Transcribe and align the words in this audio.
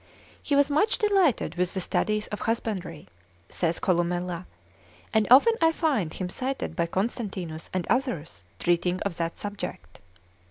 He 0.41 0.55
was 0.55 0.71
much 0.71 0.97
delighted 0.97 1.53
with 1.53 1.75
the 1.75 1.79
studies 1.79 2.25
of 2.29 2.39
husbandry, 2.39 3.07
saith 3.49 3.81
Columella, 3.81 4.47
and 5.13 5.27
often 5.29 5.53
I 5.61 5.71
find 5.71 6.11
him 6.11 6.27
cited 6.27 6.75
by 6.75 6.87
Constantinus 6.87 7.69
and 7.71 7.85
others 7.87 8.43
treating 8.57 8.99
of 9.01 9.17
that 9.17 9.37
subject. 9.37 9.99